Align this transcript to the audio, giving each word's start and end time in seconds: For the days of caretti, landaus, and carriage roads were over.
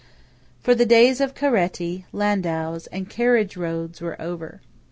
For 0.63 0.73
the 0.73 0.87
days 0.87 1.21
of 1.21 1.35
caretti, 1.35 2.05
landaus, 2.11 2.87
and 2.91 3.07
carriage 3.07 3.55
roads 3.55 4.01
were 4.01 4.19
over. 4.19 4.59